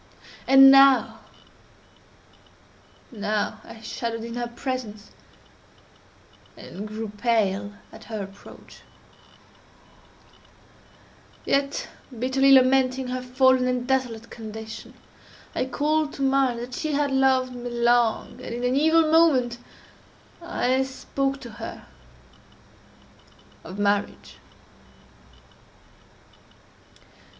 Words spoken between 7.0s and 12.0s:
pale at her approach; yet,